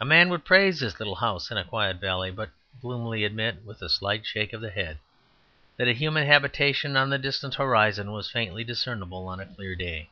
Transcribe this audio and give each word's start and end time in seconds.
A 0.00 0.04
man 0.04 0.30
would 0.30 0.44
praise 0.44 0.80
his 0.80 0.98
little 0.98 1.14
house 1.14 1.48
in 1.48 1.56
a 1.56 1.62
quiet 1.62 1.98
valley, 2.00 2.32
but 2.32 2.50
gloomily 2.80 3.22
admit 3.22 3.64
(with 3.64 3.80
a 3.82 3.88
slight 3.88 4.26
shake 4.26 4.52
of 4.52 4.60
the 4.60 4.68
head) 4.68 4.98
that 5.76 5.86
a 5.86 5.92
human 5.92 6.26
habitation 6.26 6.96
on 6.96 7.08
the 7.10 7.18
distant 7.18 7.54
horizon 7.54 8.10
was 8.10 8.28
faintly 8.28 8.64
discernible 8.64 9.28
on 9.28 9.38
a 9.38 9.46
clear 9.46 9.76
day. 9.76 10.10